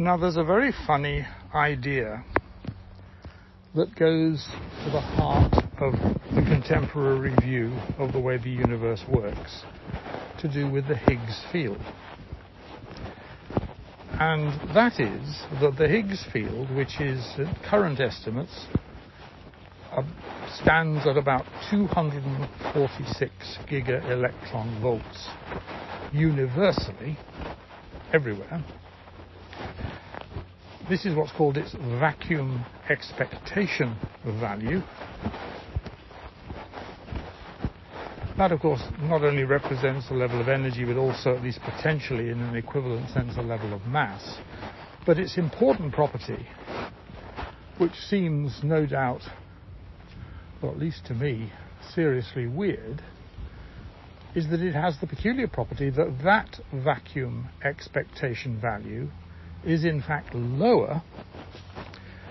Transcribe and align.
Now, 0.00 0.16
there's 0.16 0.38
a 0.38 0.44
very 0.44 0.72
funny 0.86 1.26
idea 1.54 2.24
that 3.74 3.94
goes 3.96 4.48
to 4.82 4.90
the 4.90 4.98
heart 4.98 5.52
of 5.78 5.92
the 6.34 6.40
contemporary 6.40 7.34
view 7.42 7.70
of 7.98 8.14
the 8.14 8.18
way 8.18 8.38
the 8.38 8.48
universe 8.48 9.04
works 9.06 9.62
to 10.38 10.48
do 10.48 10.70
with 10.70 10.88
the 10.88 10.96
Higgs 10.96 11.44
field. 11.52 11.82
And 14.12 14.74
that 14.74 14.98
is 14.98 15.42
that 15.60 15.76
the 15.76 15.86
Higgs 15.86 16.24
field, 16.32 16.74
which 16.74 16.98
is 16.98 17.22
at 17.36 17.62
current 17.62 18.00
estimates, 18.00 18.68
uh, 19.92 20.02
stands 20.62 21.06
at 21.06 21.18
about 21.18 21.44
246 21.70 23.58
giga 23.68 24.10
electron 24.10 24.80
volts 24.80 25.28
universally, 26.10 27.18
everywhere. 28.14 28.64
This 30.90 31.06
is 31.06 31.14
what's 31.14 31.30
called 31.30 31.56
its 31.56 31.72
vacuum 32.00 32.66
expectation 32.88 33.96
value. 34.40 34.80
That, 38.36 38.50
of 38.50 38.58
course, 38.58 38.82
not 39.02 39.22
only 39.22 39.44
represents 39.44 40.08
the 40.08 40.16
level 40.16 40.40
of 40.40 40.48
energy, 40.48 40.84
but 40.84 40.96
also, 40.96 41.36
at 41.36 41.44
least 41.44 41.60
potentially, 41.62 42.30
in 42.30 42.40
an 42.40 42.56
equivalent 42.56 43.08
sense, 43.10 43.36
a 43.36 43.40
level 43.40 43.72
of 43.72 43.86
mass. 43.86 44.40
But 45.06 45.20
its 45.20 45.38
important 45.38 45.92
property, 45.92 46.44
which 47.78 47.94
seems 48.08 48.58
no 48.64 48.84
doubt, 48.84 49.22
or 50.60 50.72
at 50.72 50.78
least 50.80 51.06
to 51.06 51.14
me, 51.14 51.52
seriously 51.94 52.48
weird, 52.48 53.00
is 54.34 54.48
that 54.50 54.60
it 54.60 54.74
has 54.74 54.98
the 55.00 55.06
peculiar 55.06 55.46
property 55.46 55.88
that 55.90 56.18
that 56.24 56.58
vacuum 56.72 57.48
expectation 57.62 58.60
value 58.60 59.06
is 59.64 59.84
in 59.84 60.02
fact 60.02 60.34
lower. 60.34 61.02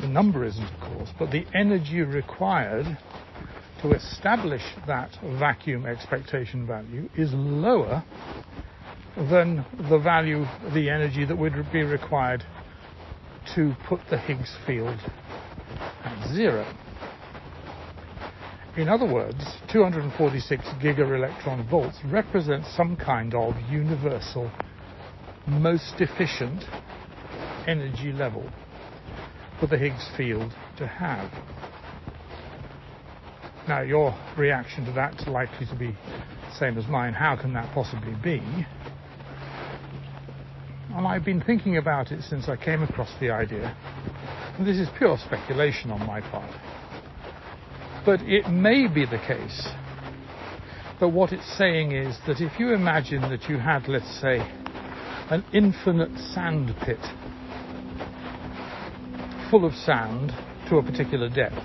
The 0.00 0.08
number 0.08 0.44
isn't, 0.44 0.64
of 0.64 0.80
course, 0.80 1.10
but 1.18 1.30
the 1.30 1.44
energy 1.54 2.00
required 2.00 2.86
to 3.82 3.92
establish 3.92 4.62
that 4.86 5.10
vacuum 5.38 5.86
expectation 5.86 6.66
value 6.66 7.08
is 7.16 7.32
lower 7.32 8.02
than 9.16 9.64
the 9.88 9.98
value, 9.98 10.44
the 10.72 10.88
energy 10.88 11.24
that 11.24 11.36
would 11.36 11.52
be 11.72 11.82
required 11.82 12.42
to 13.54 13.74
put 13.88 14.00
the 14.10 14.18
Higgs 14.18 14.54
field 14.66 14.98
at 16.04 16.32
zero. 16.34 16.66
In 18.76 18.88
other 18.88 19.06
words, 19.06 19.44
246 19.72 20.64
gigaelectron 20.80 21.68
volts 21.68 21.98
represents 22.04 22.74
some 22.76 22.96
kind 22.96 23.34
of 23.34 23.54
universal, 23.68 24.50
most 25.46 25.94
efficient 25.98 26.62
energy 27.66 28.12
level 28.12 28.48
for 29.58 29.66
the 29.66 29.76
Higgs 29.76 30.08
field 30.16 30.52
to 30.78 30.86
have. 30.86 31.30
Now, 33.68 33.82
your 33.82 34.14
reaction 34.36 34.84
to 34.86 34.92
that's 34.92 35.26
likely 35.28 35.66
to 35.66 35.76
be 35.76 35.88
the 35.88 36.56
same 36.58 36.78
as 36.78 36.86
mine. 36.88 37.12
How 37.12 37.36
can 37.36 37.52
that 37.52 37.72
possibly 37.74 38.14
be? 38.22 38.42
And 40.92 41.06
I've 41.06 41.24
been 41.24 41.42
thinking 41.42 41.76
about 41.76 42.10
it 42.10 42.22
since 42.22 42.48
I 42.48 42.56
came 42.56 42.82
across 42.82 43.10
the 43.20 43.30
idea. 43.30 43.76
And 44.58 44.66
this 44.66 44.78
is 44.78 44.88
pure 44.98 45.16
speculation 45.18 45.90
on 45.90 46.04
my 46.04 46.20
part. 46.20 46.50
But 48.04 48.22
it 48.22 48.48
may 48.48 48.88
be 48.88 49.04
the 49.04 49.18
case 49.18 49.68
that 50.98 51.08
what 51.08 51.32
it's 51.32 51.56
saying 51.56 51.92
is 51.92 52.18
that 52.26 52.40
if 52.40 52.58
you 52.58 52.74
imagine 52.74 53.22
that 53.22 53.48
you 53.48 53.58
had, 53.58 53.88
let's 53.88 54.20
say, 54.20 54.38
an 55.30 55.44
infinite 55.52 56.14
sand 56.34 56.74
pit 56.84 56.98
full 59.50 59.64
of 59.64 59.74
sand 59.74 60.32
to 60.68 60.76
a 60.76 60.82
particular 60.82 61.28
depth. 61.28 61.58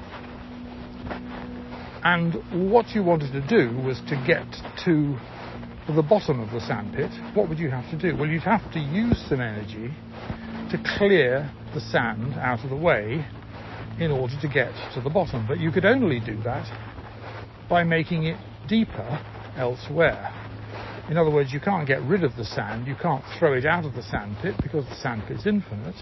And 2.04 2.70
what 2.72 2.90
you 2.90 3.04
wanted 3.04 3.32
to 3.34 3.48
do 3.48 3.76
was 3.82 4.00
to 4.10 4.24
get 4.28 4.46
to 4.86 5.18
the 5.94 6.02
bottom 6.02 6.40
of 6.40 6.52
the 6.52 6.60
sandpit. 6.60 7.12
What 7.36 7.48
would 7.50 7.60
you 7.60 7.70
have 7.70 7.90
to 7.92 7.98
do? 7.98 8.18
Well, 8.18 8.30
you'd 8.30 8.44
have 8.44 8.72
to 8.74 8.80
use 8.80 9.24
some 9.30 9.42
energy 9.42 9.94
to 10.72 10.98
clear 10.98 11.52
the 11.74 11.80
sand 11.80 12.34
out 12.36 12.64
of 12.64 12.70
the 12.70 12.76
way 12.76 13.26
in 14.00 14.12
order 14.12 14.34
to 14.42 14.48
get 14.48 14.72
to 14.94 15.02
the 15.02 15.10
bottom. 15.10 15.46
But 15.48 15.60
you 15.60 15.72
could 15.72 15.86
only 15.86 16.20
do 16.20 16.42
that 16.44 16.68
by 17.70 17.84
making 17.84 18.26
it 18.26 18.38
deeper 18.68 19.20
elsewhere. 19.58 20.34
In 21.10 21.18
other 21.18 21.30
words, 21.30 21.54
you 21.54 21.60
can't 21.60 21.88
get 21.88 22.02
rid 22.02 22.24
of 22.24 22.36
the 22.36 22.46
sand, 22.46 22.88
you 22.88 22.96
can't 23.00 23.24
throw 23.38 23.54
it 23.54 23.66
out 23.66 23.86
of 23.86 23.94
the 23.94 24.02
sandpit 24.02 24.56
because 24.62 24.86
the 24.86 24.96
sandpit's 24.96 25.46
infinite. 25.46 25.96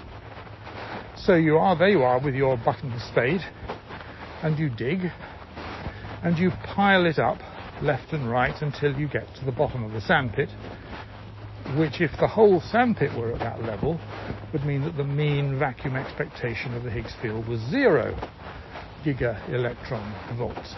So 1.15 1.35
you 1.35 1.57
are, 1.57 1.77
there 1.77 1.89
you 1.89 2.03
are 2.03 2.19
with 2.19 2.35
your 2.35 2.55
and 2.55 3.01
spade, 3.01 3.41
and 4.41 4.57
you 4.57 4.69
dig, 4.69 5.11
and 6.23 6.37
you 6.37 6.51
pile 6.65 7.05
it 7.05 7.19
up 7.19 7.37
left 7.81 8.13
and 8.13 8.29
right 8.29 8.55
until 8.61 8.97
you 8.97 9.07
get 9.07 9.27
to 9.35 9.45
the 9.45 9.51
bottom 9.51 9.83
of 9.83 9.91
the 9.91 10.01
sandpit, 10.01 10.49
which 11.77 12.01
if 12.01 12.11
the 12.19 12.27
whole 12.27 12.61
sandpit 12.61 13.17
were 13.17 13.31
at 13.31 13.39
that 13.39 13.63
level, 13.63 13.99
would 14.51 14.65
mean 14.65 14.83
that 14.83 14.97
the 14.97 15.03
mean 15.03 15.57
vacuum 15.59 15.95
expectation 15.95 16.73
of 16.73 16.83
the 16.83 16.89
Higgs 16.89 17.13
field 17.21 17.47
was 17.47 17.59
zero 17.69 18.15
giga 19.05 19.37
electron 19.49 20.37
volts. 20.37 20.75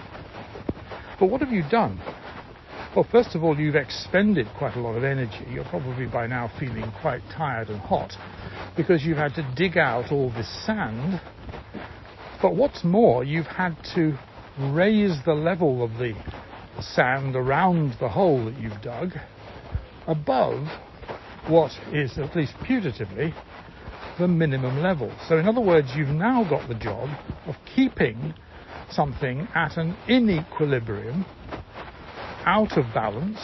But 1.19 1.29
what 1.29 1.41
have 1.41 1.51
you 1.51 1.63
done? 1.72 2.00
Well, 2.95 3.07
first 3.12 3.35
of 3.35 3.44
all, 3.44 3.57
you've 3.59 3.75
expended 3.75 4.47
quite 4.57 4.75
a 4.75 4.79
lot 4.79 4.95
of 4.95 5.03
energy. 5.03 5.45
You're 5.50 5.66
probably 5.66 6.07
by 6.07 6.28
now 6.28 6.51
feeling 6.59 6.91
quite 7.01 7.22
tired 7.35 7.69
and 7.69 7.79
hot 7.79 8.12
because 8.75 9.03
you've 9.03 9.18
had 9.18 9.34
to 9.36 9.53
dig 9.56 9.78
out 9.78 10.12
all 10.12 10.30
this 10.31 10.66
sand. 10.66 11.22
But 12.41 12.56
what's 12.56 12.84
more, 12.84 13.24
you've 13.24 13.47
had 13.47 13.75
to 13.96 14.18
raise 14.59 15.18
the 15.25 15.34
level 15.34 15.84
of 15.84 15.91
the 15.94 16.13
sand 16.80 17.36
around 17.36 17.96
the 18.00 18.09
hole 18.09 18.46
that 18.46 18.59
you've 18.59 18.81
dug 18.81 19.12
above 20.08 20.68
what 21.47 21.72
is, 21.94 22.18
at 22.18 22.36
least 22.36 22.53
putatively, 22.63 23.34
the 24.19 24.28
minimum 24.28 24.81
level. 24.81 25.13
So, 25.28 25.38
in 25.38 25.47
other 25.47 25.62
words, 25.62 25.90
you've 25.96 26.09
now 26.09 26.44
got 26.50 26.68
the 26.68 26.75
job 26.75 27.09
of 27.47 27.56
keeping 27.75 28.34
something 28.90 29.47
at 29.56 29.78
an 29.78 29.96
inequilibrium 30.07 31.25
out 32.46 32.78
of 32.78 32.86
balance 32.94 33.40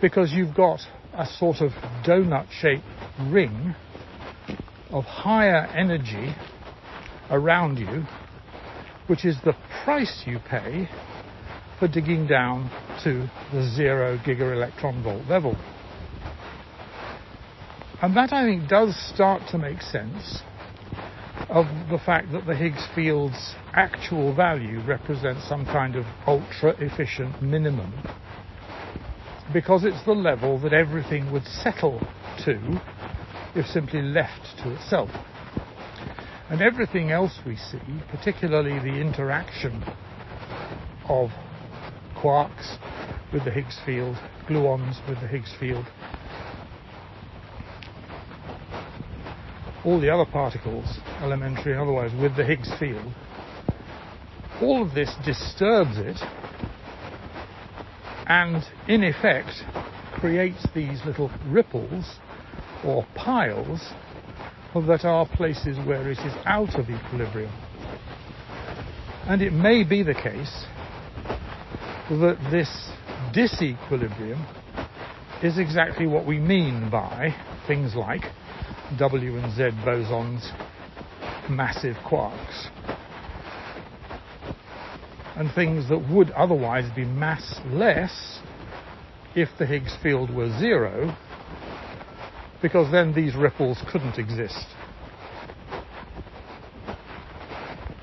because 0.00 0.32
you've 0.32 0.54
got 0.54 0.80
a 1.14 1.26
sort 1.26 1.60
of 1.60 1.70
donut 2.04 2.46
shaped 2.50 2.84
ring 3.30 3.74
of 4.90 5.04
higher 5.04 5.66
energy 5.74 6.34
around 7.30 7.78
you, 7.78 8.04
which 9.06 9.24
is 9.24 9.36
the 9.44 9.54
price 9.84 10.24
you 10.26 10.38
pay 10.48 10.88
for 11.78 11.88
digging 11.88 12.26
down 12.26 12.70
to 13.04 13.28
the 13.52 13.62
zero 13.74 14.18
giga 14.18 14.52
electron 14.52 15.02
volt 15.02 15.26
level. 15.26 15.56
And 18.02 18.16
that 18.16 18.32
I 18.32 18.44
think 18.44 18.68
does 18.68 18.94
start 19.14 19.42
to 19.50 19.58
make 19.58 19.80
sense 19.80 20.42
of 21.48 21.66
the 21.90 21.98
fact 22.04 22.32
that 22.32 22.46
the 22.46 22.54
Higgs 22.54 22.86
field's 22.94 23.54
actual 23.72 24.34
value 24.34 24.80
represents 24.86 25.48
some 25.48 25.64
kind 25.64 25.96
of 25.96 26.04
ultra 26.26 26.74
efficient 26.78 27.40
minimum 27.42 27.92
because 29.52 29.84
it's 29.84 30.04
the 30.04 30.12
level 30.12 30.58
that 30.60 30.72
everything 30.72 31.32
would 31.32 31.44
settle 31.44 32.00
to 32.44 32.80
if 33.56 33.66
simply 33.66 34.02
left 34.02 34.58
to 34.62 34.74
itself. 34.74 35.10
And 36.50 36.60
everything 36.60 37.10
else 37.10 37.40
we 37.46 37.56
see, 37.56 37.80
particularly 38.08 38.78
the 38.78 39.00
interaction 39.00 39.82
of 41.08 41.30
quarks 42.14 42.76
with 43.32 43.44
the 43.44 43.50
Higgs 43.50 43.78
field, 43.84 44.16
gluons 44.48 45.06
with 45.08 45.20
the 45.20 45.26
Higgs 45.26 45.52
field, 45.58 45.86
all 49.84 50.00
the 50.00 50.10
other 50.10 50.30
particles, 50.30 50.98
elementary 51.20 51.72
and 51.72 51.80
otherwise, 51.80 52.10
with 52.20 52.36
the 52.36 52.44
Higgs 52.44 52.70
field, 52.78 53.12
all 54.60 54.82
of 54.82 54.94
this 54.94 55.14
disturbs 55.24 55.96
it 55.98 56.16
and, 58.26 58.62
in 58.88 59.04
effect, 59.04 59.64
creates 60.14 60.66
these 60.74 61.00
little 61.04 61.30
ripples 61.46 62.16
or 62.86 63.04
piles 63.14 63.80
that 64.74 65.04
are 65.04 65.26
places 65.26 65.78
where 65.86 66.08
it 66.10 66.18
is 66.18 66.34
out 66.44 66.78
of 66.78 66.90
equilibrium. 66.90 67.50
And 69.26 69.40
it 69.40 69.52
may 69.52 69.84
be 69.84 70.02
the 70.02 70.14
case 70.14 70.66
that 72.10 72.36
this 72.50 72.68
disequilibrium 73.34 74.44
is 75.42 75.58
exactly 75.58 76.06
what 76.06 76.26
we 76.26 76.38
mean 76.38 76.90
by 76.90 77.34
things 77.66 77.94
like 77.94 78.22
W 78.98 79.36
and 79.36 79.52
Z 79.56 79.70
bosons, 79.84 80.50
massive 81.50 81.96
quarks, 82.06 82.68
and 85.36 85.50
things 85.54 85.88
that 85.88 85.98
would 86.10 86.30
otherwise 86.32 86.88
be 86.94 87.04
massless 87.04 88.40
if 89.34 89.48
the 89.58 89.66
Higgs 89.66 89.96
field 90.02 90.34
were 90.34 90.48
zero, 90.58 91.14
because 92.62 92.90
then 92.90 93.14
these 93.14 93.34
ripples 93.34 93.78
couldn't 93.90 94.18
exist. 94.18 94.66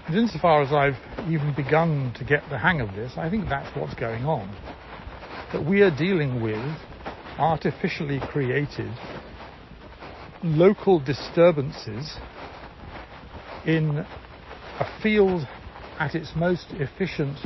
And 0.07 0.17
insofar 0.17 0.61
as 0.61 0.71
I've 0.71 0.99
even 1.27 1.53
begun 1.55 2.13
to 2.17 2.23
get 2.23 2.43
the 2.49 2.57
hang 2.57 2.81
of 2.81 2.93
this, 2.95 3.13
I 3.17 3.29
think 3.29 3.49
that's 3.49 3.75
what's 3.75 3.95
going 3.95 4.25
on. 4.25 4.47
That 5.53 5.65
we 5.65 5.81
are 5.81 5.95
dealing 5.95 6.41
with 6.41 6.77
artificially 7.37 8.19
created 8.29 8.91
local 10.43 10.99
disturbances 10.99 12.17
in 13.65 14.05
a 14.79 15.01
field 15.01 15.47
at 15.99 16.15
its 16.15 16.35
most 16.35 16.67
efficient, 16.71 17.37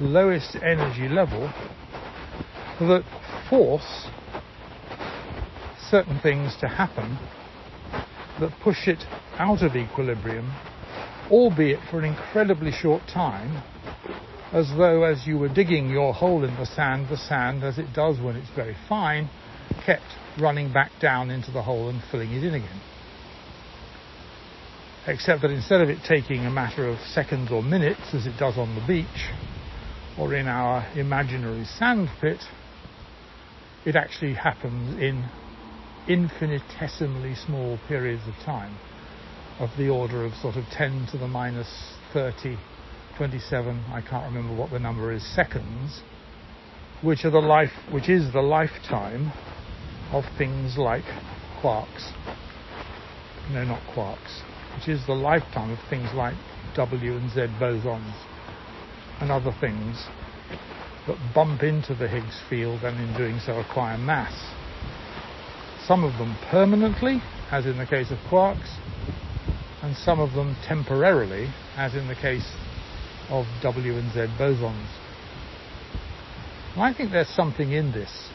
lowest 0.00 0.56
energy 0.56 1.08
level 1.08 1.52
that 2.80 3.04
force 3.50 4.06
certain 5.90 6.20
things 6.20 6.56
to 6.60 6.68
happen 6.68 7.18
that 8.38 8.52
push 8.62 8.86
it 8.86 9.02
out 9.38 9.62
of 9.62 9.74
equilibrium, 9.74 10.50
albeit 11.30 11.80
for 11.90 11.98
an 11.98 12.04
incredibly 12.04 12.70
short 12.70 13.02
time, 13.12 13.62
as 14.52 14.68
though 14.76 15.04
as 15.04 15.26
you 15.26 15.38
were 15.38 15.48
digging 15.48 15.90
your 15.90 16.12
hole 16.12 16.44
in 16.44 16.54
the 16.56 16.66
sand, 16.66 17.08
the 17.08 17.16
sand, 17.16 17.62
as 17.64 17.78
it 17.78 17.92
does 17.92 18.20
when 18.20 18.36
it's 18.36 18.50
very 18.54 18.76
fine, 18.88 19.28
kept 19.84 20.02
running 20.40 20.72
back 20.72 20.90
down 21.00 21.30
into 21.30 21.50
the 21.50 21.62
hole 21.62 21.88
and 21.88 22.00
filling 22.10 22.30
it 22.32 22.44
in 22.44 22.54
again. 22.54 22.80
Except 25.06 25.42
that 25.42 25.50
instead 25.50 25.80
of 25.80 25.88
it 25.88 25.98
taking 26.06 26.46
a 26.46 26.50
matter 26.50 26.86
of 26.86 26.98
seconds 26.98 27.50
or 27.50 27.62
minutes, 27.62 28.14
as 28.14 28.26
it 28.26 28.36
does 28.38 28.56
on 28.58 28.74
the 28.74 28.86
beach, 28.86 29.06
or 30.18 30.34
in 30.34 30.46
our 30.46 30.86
imaginary 30.94 31.64
sand 31.64 32.08
pit, 32.20 32.38
it 33.86 33.96
actually 33.96 34.34
happens 34.34 35.00
in 35.00 35.24
infinitesimally 36.08 37.34
small 37.34 37.78
periods 37.88 38.22
of 38.26 38.34
time 38.44 38.76
of 39.58 39.68
the 39.76 39.88
order 39.88 40.24
of 40.24 40.32
sort 40.34 40.56
of 40.56 40.64
10 40.72 41.08
to 41.12 41.18
the 41.18 41.28
minus 41.28 41.68
30, 42.12 42.56
27, 43.16 43.84
I 43.92 44.00
can't 44.00 44.24
remember 44.24 44.54
what 44.54 44.70
the 44.70 44.78
number 44.78 45.12
is, 45.12 45.22
seconds, 45.34 46.00
which 47.02 47.24
are 47.24 47.30
the 47.30 47.38
life, 47.38 47.70
which 47.92 48.08
is 48.08 48.32
the 48.32 48.40
lifetime 48.40 49.32
of 50.12 50.24
things 50.38 50.78
like 50.78 51.04
quarks. 51.62 52.10
No, 53.52 53.64
not 53.64 53.82
quarks, 53.94 54.40
which 54.76 54.88
is 54.88 55.06
the 55.06 55.12
lifetime 55.12 55.70
of 55.70 55.78
things 55.90 56.08
like 56.14 56.34
W 56.76 57.16
and 57.16 57.30
Z 57.30 57.40
bosons 57.60 58.14
and 59.20 59.30
other 59.30 59.52
things 59.60 60.06
that 61.06 61.16
bump 61.34 61.62
into 61.62 61.94
the 61.94 62.08
Higgs 62.08 62.40
field 62.48 62.82
and 62.82 62.98
in 62.98 63.16
doing 63.16 63.38
so 63.44 63.58
acquire 63.60 63.98
mass. 63.98 64.32
Some 65.90 66.04
of 66.04 66.16
them 66.18 66.36
permanently, 66.52 67.20
as 67.50 67.66
in 67.66 67.76
the 67.76 67.84
case 67.84 68.12
of 68.12 68.18
quarks, 68.30 68.78
and 69.82 69.96
some 69.96 70.20
of 70.20 70.34
them 70.34 70.54
temporarily, 70.68 71.48
as 71.76 71.96
in 71.96 72.06
the 72.06 72.14
case 72.14 72.48
of 73.28 73.44
W 73.60 73.96
and 73.96 74.12
Z 74.12 74.20
bosons. 74.38 74.86
I 76.76 76.94
think 76.94 77.10
there's 77.10 77.34
something 77.34 77.72
in 77.72 77.90
this 77.90 78.28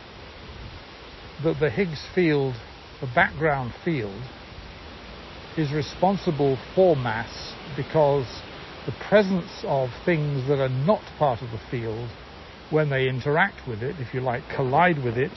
that 1.46 1.58
the 1.62 1.70
Higgs 1.70 2.06
field, 2.14 2.56
the 3.00 3.08
background 3.16 3.72
field, 3.86 4.22
is 5.58 5.72
responsible 5.72 6.58
for 6.76 6.98
mass 6.98 7.56
because 7.78 8.28
the 8.86 8.94
presence 9.08 9.64
of 9.64 9.92
things 10.04 10.46
that 10.50 10.60
are 10.60 10.68
not 10.68 11.04
part 11.18 11.42
of 11.42 11.52
the 11.52 11.62
field 11.72 12.10
when 12.70 12.90
they 12.90 13.08
interact 13.08 13.66
with 13.66 13.82
it, 13.82 13.96
if 14.00 14.14
you 14.14 14.20
like, 14.20 14.44
collide 14.54 15.02
with 15.02 15.16
it, 15.16 15.32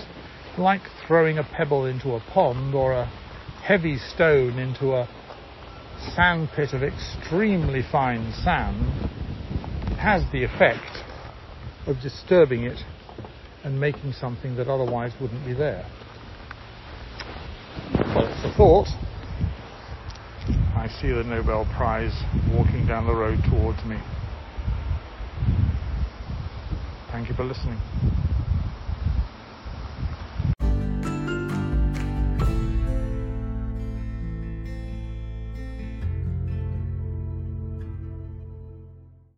like 0.59 0.83
throwing 1.07 1.39
a 1.39 1.45
pebble 1.45 1.87
into 1.87 2.15
a 2.15 2.21
pond 2.33 2.75
or 2.75 2.93
a 2.93 3.07
heavy 3.63 3.97
stone 3.97 4.59
into 4.59 4.93
a 4.95 5.09
sand 6.15 6.49
pit 6.55 6.73
of 6.73 6.83
extremely 6.83 7.83
fine 7.91 8.33
sand, 8.45 8.85
has 9.99 10.23
the 10.33 10.45
effect 10.45 11.05
of 11.87 12.01
disturbing 12.01 12.65
it 12.65 12.79
and 13.65 13.81
making 13.81 14.13
something 14.13 14.57
that 14.57 14.69
otherwise 14.69 15.13
wouldn't 15.21 15.45
be 15.45 15.55
there. 15.55 15.85
Well, 17.95 18.27
it's 18.27 18.45
a 18.45 18.57
thought. 18.57 18.89
I 20.77 20.89
see 21.01 21.09
the 21.09 21.25
Nobel 21.25 21.67
Prize 21.77 22.15
walking 22.53 22.87
down 22.87 23.07
the 23.07 23.15
road 23.15 23.39
towards 23.51 23.85
me. 23.85 23.99
Thank 27.11 27.29
you 27.29 27.35
for 27.35 27.45
listening. 27.45 27.79